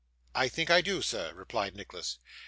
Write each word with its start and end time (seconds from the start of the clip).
'I 0.33 0.49
think 0.49 0.71
I 0.71 0.81
do, 0.81 1.03
sir,' 1.03 1.31
replied 1.35 1.75
Nicholas. 1.75 2.17